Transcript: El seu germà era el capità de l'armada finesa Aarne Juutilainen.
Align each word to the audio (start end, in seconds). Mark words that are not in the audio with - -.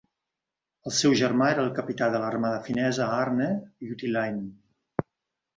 El 0.91 0.95
seu 0.99 1.13
germà 1.19 1.49
era 1.53 1.65
el 1.65 1.69
capità 1.81 2.09
de 2.15 2.21
l'armada 2.23 2.63
finesa 2.71 3.13
Aarne 3.19 3.51
Juutilainen. 3.91 4.53